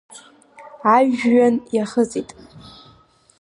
[0.95, 2.29] Ажәҩан иахыҵит.